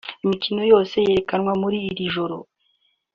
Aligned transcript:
Imikino 0.23 0.61
yose 0.71 0.95
yerekanywe 1.07 1.51
muri 1.61 1.77
iri 1.91 2.05
joro 2.15 2.37